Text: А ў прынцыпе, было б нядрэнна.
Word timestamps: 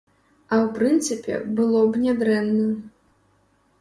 А 0.37 0.55
ў 0.63 0.67
прынцыпе, 0.77 1.35
было 1.59 1.85
б 1.93 2.01
нядрэнна. 2.07 2.65